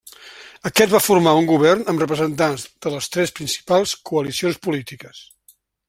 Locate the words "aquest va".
0.69-1.01